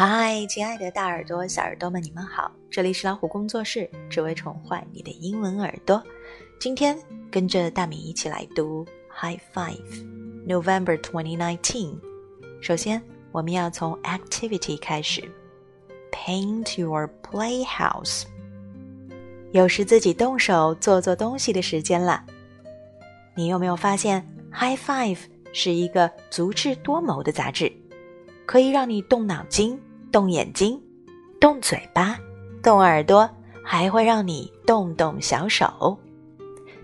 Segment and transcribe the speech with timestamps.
[0.00, 2.52] 嗨，亲爱的大耳朵、小耳朵们，你们好！
[2.70, 6.00] 这里是老虎工作室，只为宠坏你的英文耳朵。
[6.60, 6.96] 今天
[7.32, 10.06] 跟着大米一起来读 High Five
[10.46, 11.98] November 2019。
[12.60, 15.28] 首先，我们要从 Activity 开始
[16.12, 18.22] ，Paint your playhouse。
[19.50, 22.24] 又是自己动手做做东西的时间了。
[23.34, 25.18] 你有没有发现 High Five
[25.52, 27.72] 是一个足智多谋的杂志，
[28.46, 29.76] 可以让你动脑筋。
[30.10, 30.80] 动眼睛，
[31.40, 32.18] 动嘴巴，
[32.62, 33.28] 动耳朵，
[33.62, 35.98] 还会让你动动小手。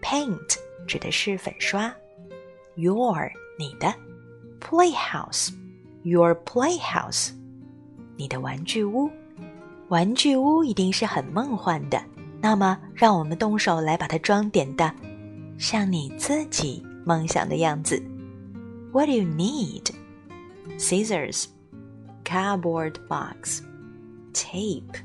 [0.00, 1.92] Paint 指的是粉刷。
[2.76, 3.92] Your 你的
[4.60, 7.30] playhouse，your playhouse
[8.16, 9.10] 你的玩具屋。
[9.88, 12.00] 玩具屋一定是很梦幻的，
[12.40, 14.94] 那么让我们动手来把它装点的，
[15.58, 18.00] 像你自己梦想的样子。
[18.92, 19.90] What do you need?
[20.78, 21.46] Scissors.
[22.28, 23.62] Cardboard box,
[24.34, 24.98] tape,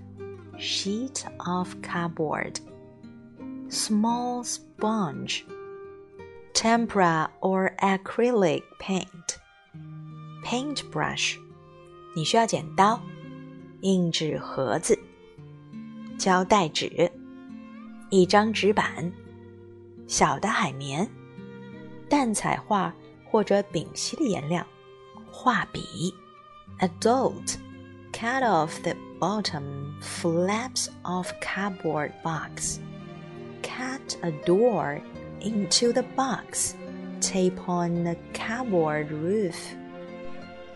[0.58, 2.60] sheet of cardboard,
[3.70, 5.46] small sponge,
[6.54, 9.38] tempera or acrylic paint,
[10.44, 11.38] paintbrush，
[12.14, 13.02] 你需要剪刀、
[13.84, 15.00] 硬纸盒子、
[16.18, 17.10] 胶带纸、
[18.10, 19.10] 一张纸板、
[20.08, 21.10] 小的海绵、
[22.10, 22.94] 淡彩画
[23.24, 24.68] 或者丙烯的颜料、
[25.32, 26.14] 画笔。
[26.81, 27.59] adult
[28.13, 32.79] cut off the bottom flaps of cardboard box
[33.63, 35.01] cut a door
[35.41, 36.75] into the box
[37.21, 39.57] tape on the cardboard roof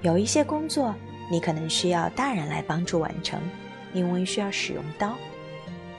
[0.02, 0.94] 有一些工作
[1.30, 3.40] 你可能需要大人来帮助完成
[3.94, 5.14] 因为需要使用刀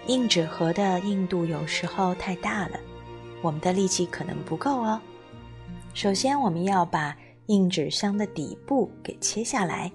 [0.07, 2.79] 硬纸盒的硬度有时候太大了
[3.41, 4.99] 我们的力气可能不够哦
[5.93, 7.15] 首先我们要把
[7.48, 9.90] 硬纸箱的底部给切下来，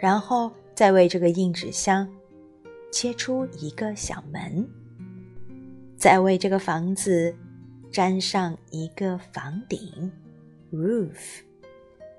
[0.00, 2.08] 然后再为这个硬纸箱
[2.92, 4.68] 切出一个小门，
[5.96, 7.34] 再为这个房子
[7.92, 10.10] 粘上一个房顶
[10.72, 11.14] （roof），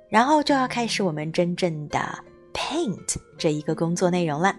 [0.07, 1.99] 然后就要开始我们真正的
[2.53, 4.55] paint 这一个工作内容了。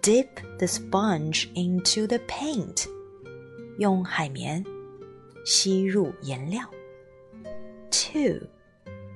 [0.00, 2.86] Dip the sponge into the paint，
[3.78, 4.64] 用海绵
[5.44, 6.62] 吸入颜料。
[7.90, 8.48] Two。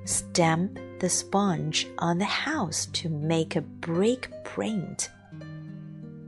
[0.06, 5.08] Stamp the sponge on the house to make a brick print。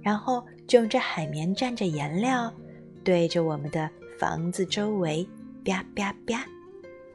[0.01, 2.53] 然后就用这海绵蘸着颜料，
[3.03, 3.89] 对着我们的
[4.19, 5.27] 房子周围
[5.65, 6.45] 啪啪啪，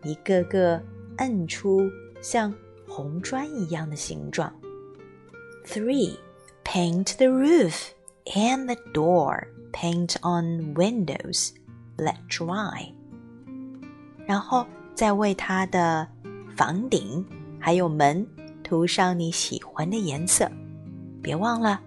[0.02, 0.82] 一个个
[1.18, 1.90] 摁出
[2.20, 2.52] 像
[2.88, 4.52] 红砖一样的形状。
[5.64, 6.16] Three,
[6.64, 7.90] paint the roof
[8.34, 9.48] and the door.
[9.70, 11.50] Paint on windows.
[11.98, 12.94] Let dry.
[14.26, 16.08] 然后再为它的
[16.55, 17.25] 房顶
[17.59, 18.25] 还有门
[18.63, 20.49] 涂上你喜欢的颜色，
[21.21, 21.79] 别忘了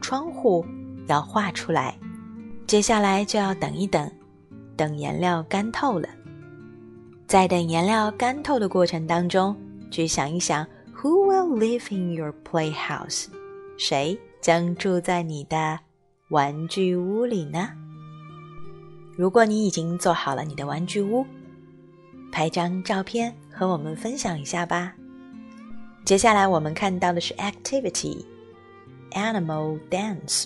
[0.00, 0.64] 窗户
[1.06, 1.96] 要画出来。
[2.66, 4.10] 接下来就要等一等，
[4.76, 6.08] 等颜料干透了。
[7.26, 9.56] 在等颜料干透的过程当中，
[9.90, 13.26] 去想一想，Who will live in your playhouse？
[13.78, 15.78] 谁将住在你的
[16.30, 17.70] 玩具屋里呢？
[19.16, 21.24] 如果你已经做好了你的玩具屋，
[22.30, 23.34] 拍张照片。
[23.58, 24.94] 和我们分享一下吧。
[26.04, 28.24] 接下来我们看到的是 activity
[29.10, 30.44] animal dance，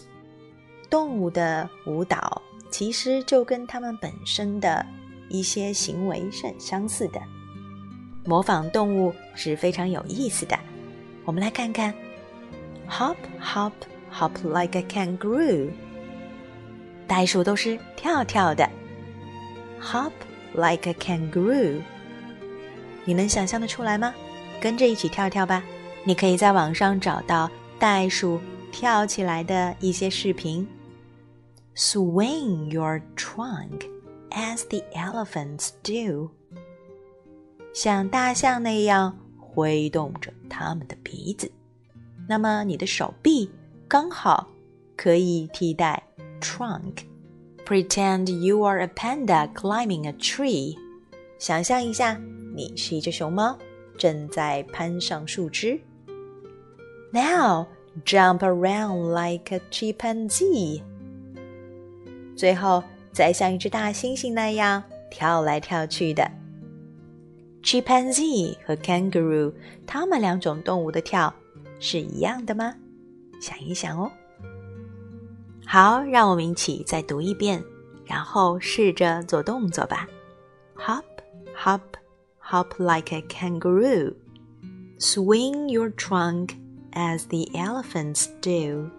[0.88, 2.40] 动物的舞蹈
[2.70, 4.84] 其实就跟它们本身的
[5.28, 7.20] 一些行为是很相似的。
[8.24, 10.58] 模仿动物是非常有意思的。
[11.26, 11.92] 我们来看看
[12.88, 13.72] ，hop hop
[14.10, 15.68] hop like a kangaroo，
[17.06, 18.66] 袋鼠都是跳跳的
[19.82, 20.12] ，hop
[20.54, 21.82] like a kangaroo。
[23.04, 24.14] 你能想象得出来吗？
[24.60, 25.62] 跟着一起跳跳吧！
[26.04, 28.40] 你可以在网上找到袋鼠
[28.70, 30.66] 跳起来的一些视频。
[31.74, 33.88] Swing your trunk
[34.30, 36.30] as the elephants do，
[37.72, 41.50] 像大象那样挥动着它们的鼻子。
[42.28, 43.50] 那么你的手臂
[43.88, 44.48] 刚好
[44.96, 46.02] 可以替代
[46.40, 47.04] trunk。
[47.64, 50.76] Pretend you are a panda climbing a tree，
[51.38, 52.20] 想象一下。
[52.54, 53.58] 你是一只熊猫，
[53.96, 55.80] 正在攀上树枝。
[57.10, 57.66] Now
[58.04, 60.82] jump around like a chimpanzee。
[62.36, 62.82] 最后，
[63.12, 66.30] 再像一只大猩猩那样跳来跳去的。
[67.62, 69.52] Chimpanzee 和 kangaroo，
[69.86, 71.32] 它们两种动物的跳
[71.78, 72.74] 是一样的吗？
[73.40, 74.10] 想一想哦。
[75.64, 77.62] 好，让我们一起再读一遍，
[78.04, 80.08] 然后试着做动作吧。
[80.76, 81.04] Hop,
[81.56, 81.80] hop.
[82.51, 84.15] hop like a kangaroo.
[84.99, 86.55] Swing your trunk
[86.93, 88.89] as the elephants do.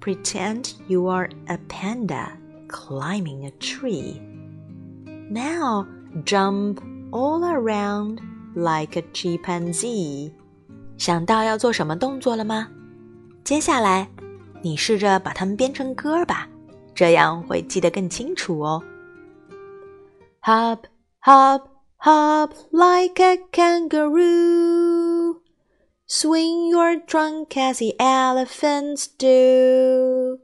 [0.00, 2.32] Pretend you are a panda
[2.68, 4.20] climbing a tree.
[5.30, 5.86] Now
[6.24, 6.80] jump
[7.10, 8.20] all around
[8.54, 10.32] like a chimpanzee.
[10.96, 12.68] 想到要做什么动作了吗？
[13.44, 14.08] 接下来，
[14.62, 16.48] 你试着把它们编成歌吧，
[16.94, 18.82] 这样会记得更清楚哦。
[20.42, 20.84] Hop,
[21.22, 21.62] hop,
[22.02, 25.40] hop like a kangaroo.
[26.06, 30.38] Swing your trunk as the elephants do.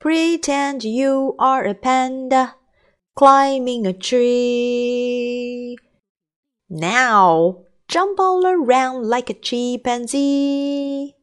[0.00, 2.54] Pretend you are a panda
[3.16, 5.76] climbing a tree.
[6.70, 11.14] Now jump all around like a chimpanzee.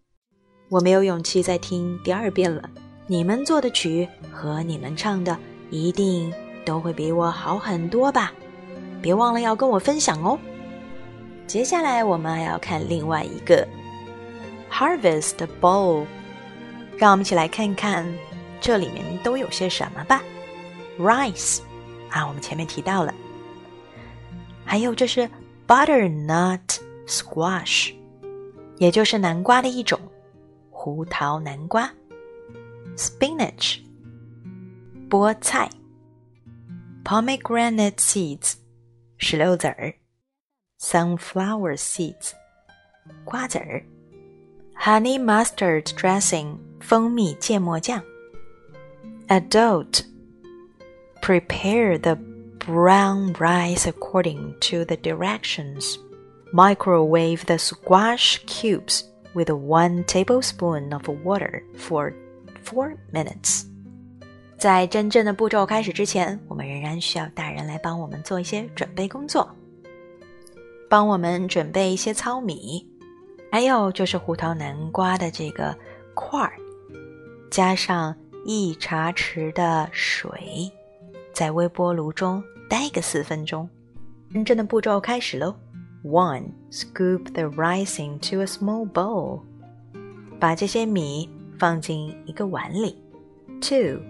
[0.69, 2.69] 我没有勇气再听第二遍了。
[3.07, 5.37] 你们做的曲和你们唱的
[5.69, 6.33] 一定
[6.65, 8.33] 都会比我好很多吧？
[9.00, 10.38] 别忘了要跟我分享哦。
[11.46, 13.66] 接下来我们还要看另外一个
[14.70, 16.04] Harvest Bowl，
[16.96, 18.06] 让我们一起来看看
[18.60, 20.22] 这里面都有些什么吧。
[20.98, 21.60] Rice
[22.10, 23.14] 啊，我们前面提到了，
[24.64, 25.28] 还有这是
[25.66, 26.60] Butternut
[27.06, 27.94] Squash，
[28.78, 29.98] 也就是南瓜的一种，
[30.70, 31.90] 胡桃南瓜。
[32.96, 33.78] Spinach，
[35.08, 35.70] 菠菜。
[37.02, 38.54] Pomegranate seeds，
[39.19, 39.93] 石榴籽儿。
[40.79, 42.31] Sunflower seeds，
[43.23, 43.83] 瓜子儿。
[44.77, 48.03] honey mustard dressing 蜂蜜芥末酱。
[49.27, 50.03] Adult
[51.21, 52.17] prepare the
[52.59, 55.97] brown rice according to the directions.
[56.51, 59.03] Microwave the squash cubes
[59.33, 62.13] with one tablespoon of water for
[62.63, 63.65] four minutes.
[64.60, 69.48] 在真正的步骤开始之前，我们仍然需要大人来帮我们做一些准备工作，
[70.86, 72.86] 帮我们准备一些糙米。
[73.50, 75.74] 还有就是胡桃南瓜的这个
[76.12, 76.52] 块儿，
[77.50, 78.14] 加上
[78.44, 80.70] 一茶匙的水，
[81.32, 83.66] 在微波炉中待个四分钟。
[84.30, 85.56] 真正的步骤开始喽
[86.04, 89.40] ！One, scoop the rice into a small bowl，
[90.38, 93.02] 把这些米放进一个碗里。
[93.62, 94.00] Two,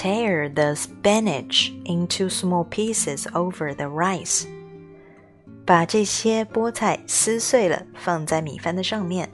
[0.00, 4.46] tear the spinach into small pieces over the rice。
[5.64, 9.28] 把这些菠菜撕碎了，放在米饭的上面。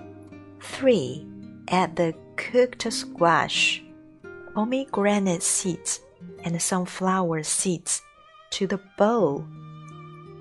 [0.60, 1.26] Three,
[1.66, 3.80] add the cooked squash,
[4.54, 5.98] pomegranate seeds,
[6.42, 7.98] and sunflower seeds
[8.52, 9.44] to the bowl.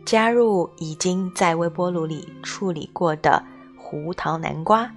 [0.06, 3.44] 加入已经在微波炉里处理过的
[3.78, 4.92] 胡桃南瓜、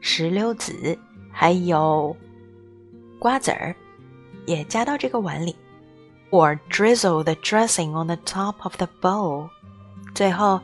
[0.00, 0.98] 石榴籽，
[1.30, 2.16] 还有
[3.18, 3.74] 瓜子儿，
[4.46, 5.56] 也加到这个碗里。
[6.30, 9.50] Or drizzle the dressing on the top of the bowl.
[10.14, 10.60] 最后，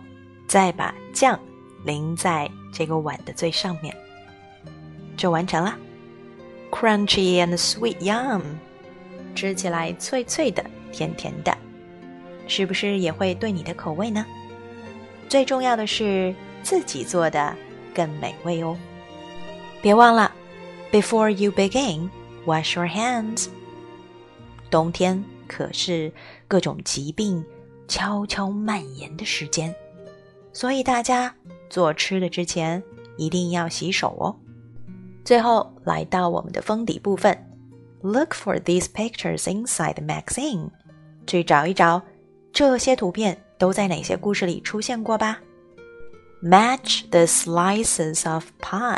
[0.47, 1.39] 再把酱
[1.85, 3.95] 淋在这个碗的最上面，
[5.17, 5.77] 就完成了。
[6.71, 8.43] Crunchy and sweet yum，
[9.35, 11.57] 吃起来脆脆的，甜甜的，
[12.47, 14.25] 是不是也会对你的口味呢？
[15.29, 17.55] 最重要的是自己做的
[17.95, 18.77] 更美味哦。
[19.83, 20.33] 别忘了，
[20.91, 22.09] Before you begin,
[22.47, 23.49] wash your hands。
[24.74, 26.12] 冬天可是
[26.48, 27.46] 各种疾病。
[27.86, 29.76] 悄悄蔓延的时间，
[30.54, 31.36] 所以大家
[31.70, 32.82] 做吃的之前
[33.18, 34.34] 一定要洗手哦。
[35.24, 37.38] 最后来到我们的封底部分
[38.02, 40.70] ，Look for these pictures inside the magazine，
[41.28, 42.02] 去找一找
[42.54, 45.42] 这些图片都在哪些故事里出现过吧。
[46.42, 48.98] Match the slices of pie，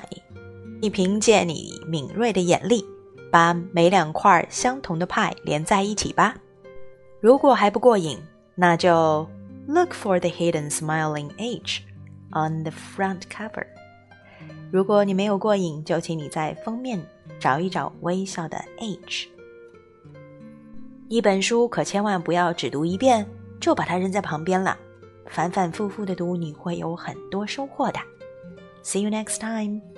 [0.80, 2.86] 你凭借你敏锐的眼力，
[3.32, 6.36] 把每两块相同的派连在一起吧。
[7.20, 8.18] 如果还不过瘾。
[8.58, 9.28] 那就
[9.68, 11.82] look for the hidden smiling H
[12.30, 13.68] on the front cover。
[14.72, 17.06] 如果你没有过瘾，就请你在封面
[17.38, 19.28] 找一找微笑的 H。
[21.10, 23.28] 一本书可千万不要只读一遍
[23.60, 24.78] 就把它扔在旁边了，
[25.28, 28.00] 反反复复的读，你会有很多收获的。
[28.86, 29.95] See you next time.